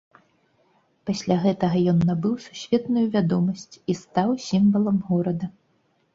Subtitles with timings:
[1.09, 5.55] Пасля гэтага ён набыў сусветную вядомасць і стаў сімвалам горада.